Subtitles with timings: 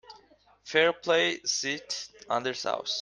[0.63, 2.99] Fairplay sieht anders aus.